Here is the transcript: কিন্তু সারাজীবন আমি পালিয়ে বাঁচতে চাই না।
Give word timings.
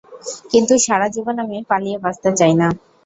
কিন্তু 0.51 0.73
সারাজীবন 0.85 1.35
আমি 1.43 1.57
পালিয়ে 1.69 1.97
বাঁচতে 2.03 2.29
চাই 2.39 2.53
না। 2.55 2.67